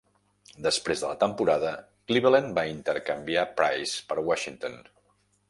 Després 0.67 1.03
de 1.03 1.11
la 1.11 1.17
temporada, 1.23 1.73
Cleveland 2.13 2.57
va 2.61 2.65
intercanviar 2.71 3.45
Price 3.61 4.03
per 4.11 4.21
Washington. 4.33 4.83